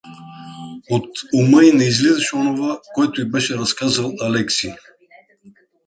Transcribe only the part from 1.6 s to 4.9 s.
й не излизаше онова, което й беше разказал Алекси.